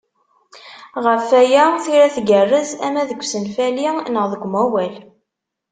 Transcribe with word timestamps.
Ɣef 1.05 1.27
waya, 1.33 1.65
tira 1.83 2.07
tgerrez 2.15 2.69
ama 2.87 3.01
deg 3.09 3.19
usenfali 3.23 3.87
neɣ 4.13 4.25
deg 4.31 4.41
umawal. 4.47 4.95